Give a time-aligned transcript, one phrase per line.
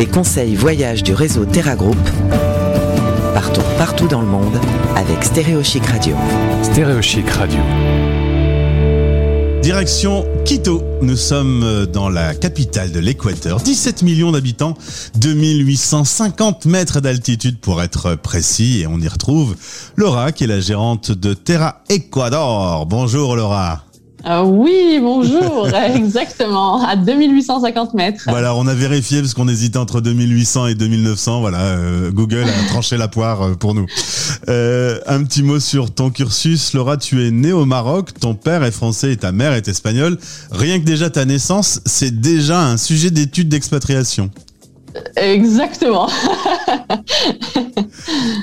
[0.00, 1.98] les conseils voyage du réseau Terra Group.
[3.34, 4.58] Partons partout dans le monde
[4.96, 6.16] avec Stéréo Chic Radio.
[6.62, 7.58] Stéréo Chic Radio.
[9.60, 10.82] Direction Quito.
[11.02, 13.60] Nous sommes dans la capitale de l'Équateur.
[13.60, 14.74] 17 millions d'habitants,
[15.16, 18.80] 2850 mètres d'altitude pour être précis.
[18.80, 19.54] Et on y retrouve
[19.96, 22.86] Laura qui est la gérante de Terra Ecuador.
[22.86, 23.84] Bonjour Laura.
[24.24, 28.24] Ah oui, bonjour, exactement, à 2850 mètres.
[28.26, 31.40] Voilà, on a vérifié parce qu'on hésitait entre 2800 et 2900.
[31.40, 33.86] Voilà, euh, Google a tranché la poire euh, pour nous.
[34.48, 36.74] Euh, un petit mot sur ton cursus.
[36.74, 40.18] Laura, tu es née au Maroc, ton père est français et ta mère est espagnole.
[40.50, 44.30] Rien que déjà ta naissance, c'est déjà un sujet d'étude d'expatriation.
[45.16, 46.08] Exactement.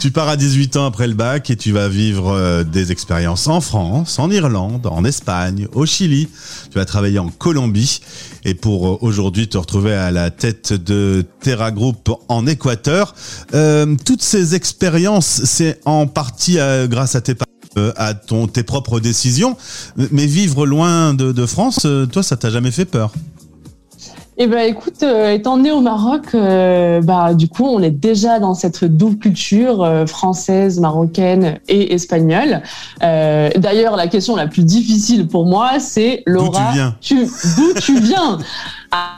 [0.00, 3.46] tu pars à 18 ans après le bac et tu vas vivre euh, des expériences
[3.46, 6.28] en France, en Irlande, en Espagne, au Chili.
[6.70, 8.00] Tu vas travailler en Colombie
[8.44, 13.14] et pour euh, aujourd'hui te retrouver à la tête de Terra Group en Équateur.
[13.54, 19.56] Euh, toutes ces expériences, c'est en partie grâce à tes propres décisions,
[20.10, 23.12] mais vivre loin de, de France, toi, ça t'a jamais fait peur?
[24.36, 28.40] Eh ben, écoute, euh, étant né au Maroc, euh, bah, du coup, on est déjà
[28.40, 32.62] dans cette double culture euh, française, marocaine et espagnole.
[33.00, 36.72] D'ailleurs, la question la plus difficile pour moi, c'est Laura,
[37.56, 38.38] d'où tu viens?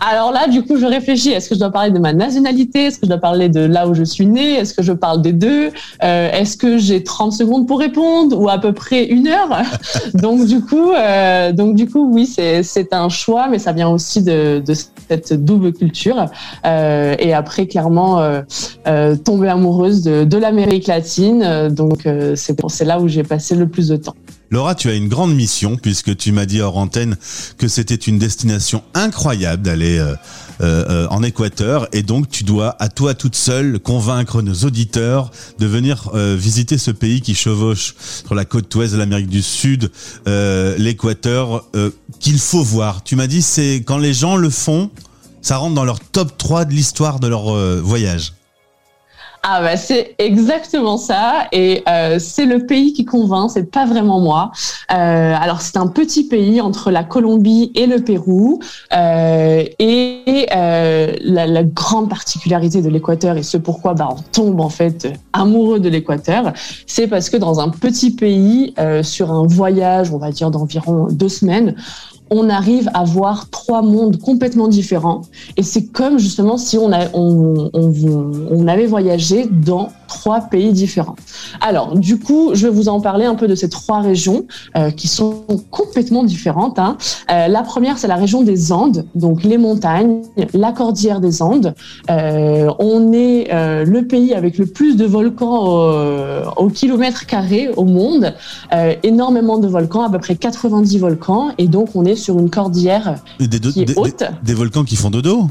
[0.00, 1.30] Alors là, du coup, je réfléchis.
[1.30, 2.86] Est-ce que je dois parler de ma nationalité?
[2.86, 4.54] Est-ce que je dois parler de là où je suis née?
[4.54, 5.70] Est-ce que je parle des deux?
[6.02, 9.62] Euh, Est-ce que j'ai 30 secondes pour répondre ou à peu près une heure?
[10.14, 14.22] Donc du coup, euh, donc du coup, oui, c'est un choix, mais ça vient aussi
[14.22, 14.62] de,
[15.08, 16.26] cette double culture.
[16.66, 18.20] Euh, et après, clairement,
[19.24, 21.68] tomber amoureuse de, de l'Amérique latine.
[21.70, 24.14] donc c'est là où j'ai passé le plus de temps.
[24.50, 27.16] Laura, tu as une grande mission puisque tu m'as dit hors antenne
[27.58, 30.14] que c'était une destination incroyable d'aller euh,
[30.60, 35.30] euh, euh, en Équateur et donc tu dois à toi toute seule convaincre nos auditeurs
[35.58, 39.90] de venir visiter ce pays qui chevauche sur la côte ouest de l'Amérique du Sud,
[40.26, 41.64] l'Équateur,
[42.20, 43.02] qu'il faut voir.
[43.02, 44.90] Tu m'as dit c'est quand les gens le font,
[45.42, 48.32] ça rentre dans leur top 3 de l'histoire de leur voyage.
[49.46, 54.18] Ah bah c'est exactement ça et euh, c'est le pays qui convainc, c'est pas vraiment
[54.18, 54.52] moi.
[54.90, 58.60] Euh, alors c'est un petit pays entre la Colombie et le Pérou
[58.94, 64.70] euh, et la, la, grande particularité de l'Équateur et ce pourquoi bah, on tombe en
[64.70, 66.54] fait amoureux de l'Équateur,
[66.86, 71.28] c'est parce que dans un petit pays sur un voyage, on va dire d'environ deux
[71.28, 71.74] semaines,
[72.34, 75.22] on arrive à voir trois mondes complètement différents.
[75.56, 76.90] Et c'est comme justement si on,
[78.66, 81.14] avait voyagé dans trois pays différents.
[81.60, 84.46] Alors, du coup, je vais vous en parler un peu de ces trois régions
[84.76, 86.78] euh, qui sont complètement différentes.
[86.78, 86.96] Hein.
[87.30, 91.74] Euh, la première, c'est la région des Andes, donc les montagnes, la cordillère des Andes.
[92.10, 95.84] Euh, on est le pays avec le plus de volcans
[96.56, 98.34] au, kilomètre carré au monde.
[99.02, 101.50] énormément de volcans, à peu près 90 volcans.
[101.58, 104.24] Et donc, on est sur une cordillère qui est haute.
[104.42, 105.50] des volcans qui font dodo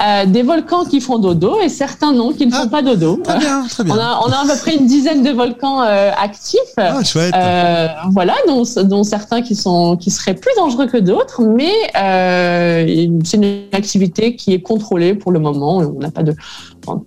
[0.00, 3.20] euh, des volcans qui font dodo et certains non, qui ne font ah, pas dodo.
[3.22, 3.94] Très bien, très bien.
[3.94, 6.58] On a, on a à peu près une dizaine de volcans euh, actifs.
[6.76, 7.32] Ah, chouette.
[7.34, 11.72] Euh, voilà, dont, dont, certains qui sont qui seraient plus dangereux que d'autres, mais
[13.24, 15.78] c'est une activité qui est contrôlée pour le moment.
[15.78, 16.34] On n'a pas de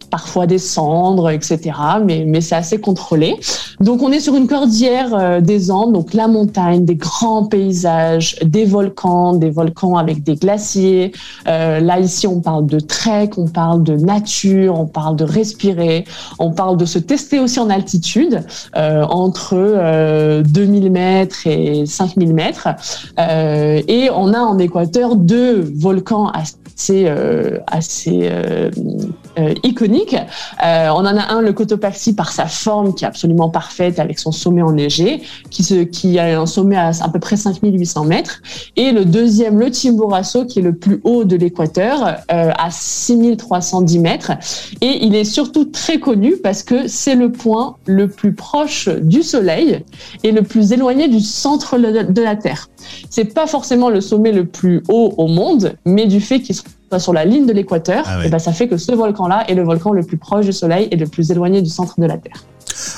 [0.09, 1.59] parfois des cendres, etc.
[2.03, 3.35] Mais, mais c'est assez contrôlé.
[3.79, 8.65] Donc on est sur une cordillère des Andes, donc la montagne, des grands paysages, des
[8.65, 11.11] volcans, des volcans avec des glaciers.
[11.45, 16.05] Là ici on parle de trek, on parle de nature, on parle de respirer,
[16.39, 18.43] on parle de se tester aussi en altitude
[18.75, 22.67] euh, entre 2000 mètres et 5000 mètres.
[23.17, 27.07] et on a en Équateur deux volcans assez
[27.67, 28.29] assez
[29.39, 30.15] euh, iconique.
[30.65, 34.19] Euh, on en a un, le Cotopaxi, par sa forme qui est absolument parfaite, avec
[34.19, 38.41] son sommet enneigé, qui, qui a un sommet à à peu près 5800 mètres.
[38.75, 43.99] Et le deuxième, le Chimborazo, qui est le plus haut de l'Équateur, euh, à 6310
[43.99, 44.31] mètres.
[44.81, 49.23] Et il est surtout très connu parce que c'est le point le plus proche du
[49.23, 49.83] Soleil
[50.23, 52.69] et le plus éloigné du centre de la Terre.
[53.09, 56.69] C'est pas forcément le sommet le plus haut au monde, mais du fait qu'il soit
[56.97, 59.63] sur la ligne de l'équateur, ah et ben ça fait que ce volcan-là est le
[59.63, 62.43] volcan le plus proche du Soleil et le plus éloigné du centre de la Terre.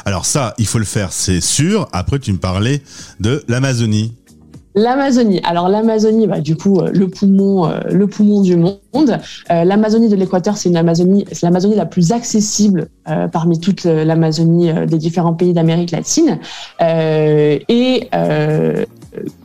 [0.06, 1.88] Alors ça, il faut le faire, c'est sûr.
[1.94, 2.81] Après, tu me parlais
[3.19, 4.13] de l'Amazonie.
[4.75, 5.41] L'Amazonie.
[5.44, 9.19] Alors l'Amazonie, bah, du coup, euh, le poumon, euh, le poumon du monde.
[9.51, 12.88] Euh, L'Amazonie de l'Équateur, c'est une Amazonie, c'est l'Amazonie la plus accessible
[13.31, 16.39] parmi toute l'Amazonie des différents pays d'Amérique latine.
[16.80, 18.09] et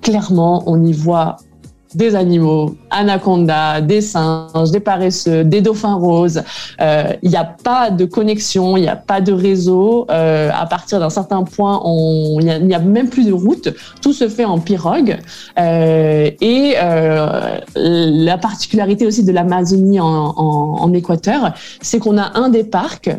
[0.03, 1.37] clairement, on y voit
[1.95, 6.43] des animaux, anacondas, des singes, des paresseux, des dauphins roses.
[6.81, 10.07] Euh, il n'y a pas de connexion, il n'y a pas de réseau.
[10.11, 11.81] Euh, à partir d'un certain point,
[12.41, 13.69] il n'y a, même plus de route.
[14.03, 15.19] Tout se fait en pirogue.
[15.59, 16.75] Euh, et
[17.77, 23.11] la particularité aussi de l'Amazonie en, en, Équateur, c'est qu'on a un des parcs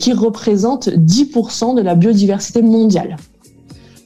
[0.00, 3.16] qui représente 10% de la biodiversité mondiale.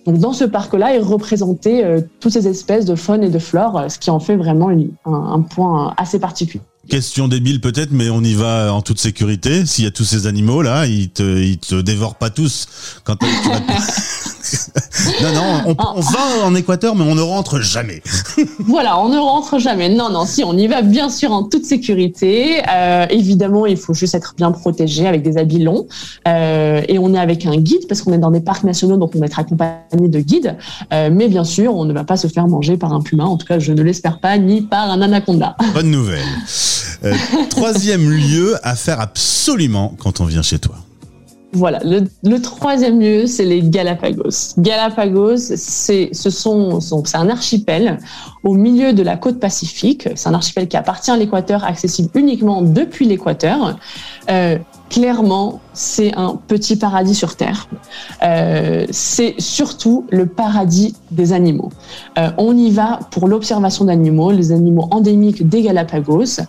[0.08, 3.78] Donc dans ce parc-là est représenté euh, toutes ces espèces de faune et de flore,
[3.78, 4.70] euh, ce qui en fait vraiment
[5.04, 6.62] un, point assez particulier.
[6.88, 9.66] Question débile peut-être, mais on y va en toute sécurité.
[9.66, 12.66] S'il y a tous ces animaux là, ils te, ils te dévorent pas tous
[13.04, 13.60] quand tu vas
[15.22, 18.02] non, non, on, va en Équateur, mais on ne rentre jamais.
[18.60, 19.88] voilà, on ne rentre jamais.
[19.88, 22.62] Non, non, si, on y va bien sûr en toute sécurité.
[22.70, 25.86] Euh, évidemment, il faut juste être bien protégé avec des habits longs.
[26.26, 29.12] Euh, et on est avec un guide, parce qu'on est dans des parcs nationaux, donc
[29.14, 30.56] on va être accompagné de guides.
[30.92, 33.24] Euh, mais bien sûr, on ne va pas se faire manger par un puma.
[33.24, 35.56] En tout cas, je ne l'espère pas, ni par un anaconda.
[35.74, 36.24] Bonne nouvelle.
[37.50, 40.76] Troisième lieu à faire absolument quand on vient chez toi.
[41.52, 44.54] Voilà, le, troisième lieu, c'est les Galapagos.
[44.58, 46.10] Galapagos, c'est
[47.14, 47.98] un archipel
[48.44, 50.08] au milieu de la côte pacifique.
[50.14, 53.78] C'est un archipel qui appartient à l'équateur, accessible uniquement depuis l'équateur.
[54.30, 54.58] Euh,
[54.88, 57.68] clairement, c'est un petit paradis sur Terre.
[58.22, 61.70] Euh, c'est surtout le paradis des animaux.
[62.18, 66.40] Euh, on y va pour l'observation d'animaux, les animaux endémiques des Galapagos.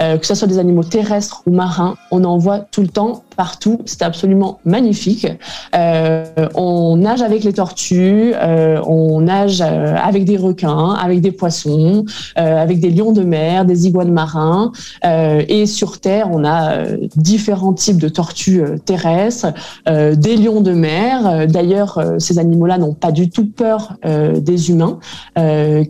[0.00, 3.22] Euh, que ce soit des animaux terrestres ou marins, on en voit tout le temps,
[3.36, 3.80] partout.
[3.86, 5.26] C'est absolument magnifique.
[5.74, 6.24] Euh,
[6.54, 12.04] on nage avec les tortues, euh, on nage euh, avec des requins, avec des poissons,
[12.38, 14.72] euh, avec des lions de mer, des iguanes marins.
[15.04, 16.84] et sur Terre, on a
[17.16, 19.52] différents types de tortues terrestres,
[19.86, 21.46] des lions de mer.
[21.48, 24.98] D'ailleurs, ces animaux-là n'ont pas du tout peur des humains,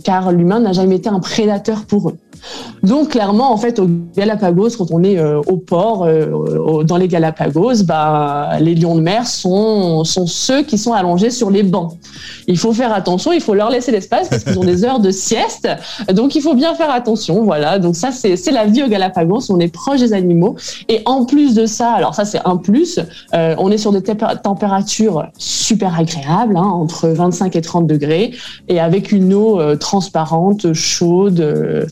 [0.05, 2.17] car l'humain n'a jamais été un prédateur pour eux.
[2.82, 7.08] Donc clairement, en fait, au Galapagos, quand on est euh, au port, euh, dans les
[7.08, 11.93] Galapagos, bah, les lions de mer sont, sont ceux qui sont allongés sur les bancs.
[12.46, 15.11] Il faut faire attention, il faut leur laisser l'espace parce qu'ils ont des heures de
[15.11, 15.69] sieste.
[16.12, 17.43] Donc il faut bien faire attention.
[17.44, 17.79] Voilà.
[17.79, 19.50] Donc ça, c'est la vie au Galapagos.
[19.50, 20.56] On est proche des animaux.
[20.88, 23.00] Et en plus de ça, alors ça, c'est un plus,
[23.32, 28.32] euh, on est sur des températures super agréables, hein, entre 25 et 30 degrés,
[28.69, 31.88] et avec une eau transparente, chaude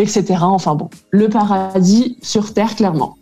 [0.00, 0.38] etc.
[0.42, 3.16] Enfin bon, le paradis sur Terre, clairement.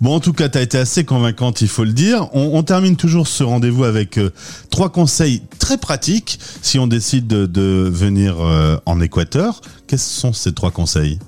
[0.00, 2.28] Bon, en tout cas, tu as été assez convaincante, il faut le dire.
[2.32, 4.32] On, termine toujours ce rendez-vous avec euh,
[4.70, 9.60] trois conseils très pratiques si on décide de, venir euh, en Équateur.
[9.86, 11.18] Quels sont ces trois conseils?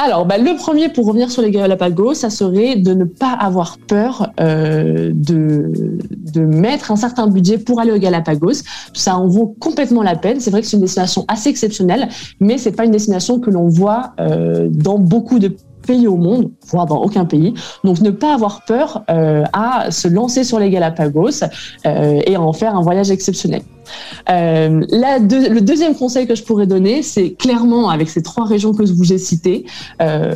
[0.00, 3.78] Alors, bah, le premier, pour revenir sur les Galapagos, ça serait de ne pas avoir
[3.78, 8.62] peur euh, de, mettre un certain budget pour aller aux Galapagos.
[8.94, 10.38] Ça en vaut complètement la peine.
[10.38, 12.08] C'est vrai que c'est une destination assez exceptionnelle,
[12.38, 15.52] mais c'est pas une destination que l'on voit euh, dans beaucoup de
[15.88, 17.54] pays au monde, voire dans aucun pays.
[17.82, 21.40] Donc ne pas avoir peur euh, à se lancer sur les Galapagos
[21.86, 23.62] euh, et en faire un voyage exceptionnel.
[24.28, 28.84] Euh, le deuxième conseil que je pourrais donner, c'est clairement avec ces trois régions que
[28.84, 29.64] je vous ai citées,
[30.02, 30.34] euh,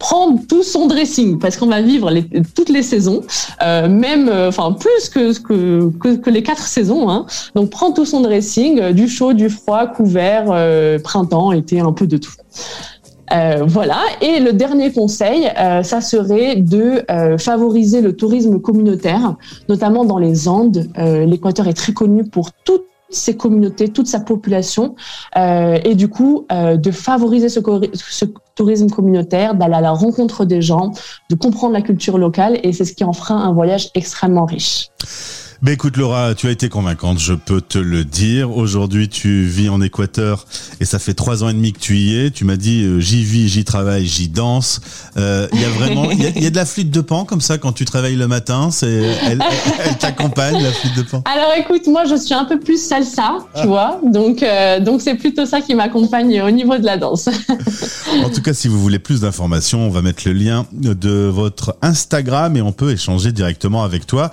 [0.00, 2.10] prendre tout son dressing parce qu'on va vivre
[2.56, 3.20] toutes les saisons,
[3.60, 7.10] même enfin plus que, les quatre saisons.
[7.10, 7.26] Hein.
[7.54, 10.46] Donc prendre tout son dressing, du chaud, du froid, couvert,
[11.04, 12.32] printemps, été, un peu de tout.
[13.32, 13.98] Euh, voilà.
[14.20, 19.36] Et le dernier conseil, euh, ça serait de euh, favoriser le tourisme communautaire,
[19.68, 20.88] notamment dans les Andes.
[20.96, 24.94] L'Équateur est très connu pour toutes ses communautés, toute sa population,
[25.36, 27.60] et du coup de favoriser ce,
[27.94, 30.92] ce tourisme communautaire, d'aller à la rencontre des gens,
[31.28, 34.90] de comprendre la culture locale, et c'est ce qui en fera un voyage extrêmement riche.
[35.62, 38.56] Ben écoute Laura, tu as été convaincante, je peux te le dire.
[38.56, 40.46] Aujourd'hui, tu vis en Équateur
[40.80, 42.30] et ça fait trois ans et demi que tu y es.
[42.30, 44.80] Tu m'as dit euh, j'y vis, j'y travaille, j'y danse.
[45.18, 47.58] Euh, il y a vraiment, il y, a de la flûte de pan comme ça
[47.58, 48.70] quand tu travailles le matin.
[48.70, 49.44] C'est, elle,
[49.84, 51.22] elle, t'accompagne la flûte de pan.
[51.26, 53.66] Alors écoute, moi je suis un peu plus salsa, tu ah.
[53.66, 57.28] vois, donc euh, donc c'est plutôt ça qui m'accompagne au niveau de la danse.
[58.24, 61.76] en tout cas, si vous voulez plus d'informations, on va mettre le lien de votre
[61.82, 64.30] Instagram et on peut échanger directement avec toi.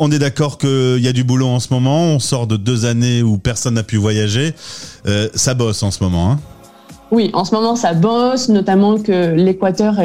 [0.00, 2.02] on est d'accord il y a du boulot en ce moment.
[2.02, 4.54] On sort de deux années où personne n'a pu voyager.
[5.06, 6.32] Euh, ça bosse en ce moment.
[6.32, 6.38] Hein
[7.10, 9.96] oui, en ce moment, ça bosse, notamment que l'Équateur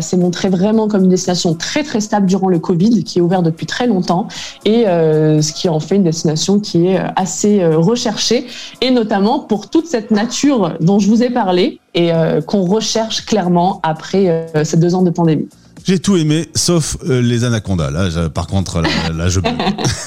[0.00, 3.42] s'est montré vraiment comme une destination très très stable durant le Covid, qui est ouvert
[3.42, 4.28] depuis très longtemps,
[4.64, 8.46] et euh, ce qui en fait une destination qui est assez euh, recherchée,
[8.80, 12.10] et notamment pour toute cette nature dont je vous ai parlé et
[12.46, 15.48] qu'on recherche clairement après ces deux ans de pandémie.
[15.84, 17.90] J'ai tout aimé, sauf euh, les anacondas.
[17.90, 19.28] Là, je- par contre, là, là,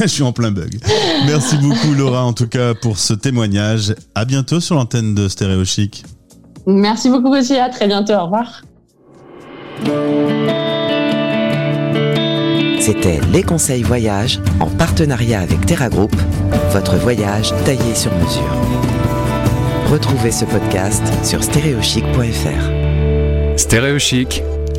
[0.01, 0.79] je suis en plein bug.
[1.25, 3.94] Merci beaucoup, Laura, en tout cas, pour ce témoignage.
[4.15, 6.03] À bientôt sur l'antenne de Stéréo Chic.
[6.65, 7.55] Merci beaucoup aussi.
[7.58, 8.13] À très bientôt.
[8.13, 8.62] Au revoir.
[12.79, 16.15] C'était Les Conseils Voyage en partenariat avec Terra Group,
[16.72, 18.55] votre voyage taillé sur mesure.
[19.91, 23.58] Retrouvez ce podcast sur stéréochic.fr.
[23.58, 24.41] Stéréo Chic,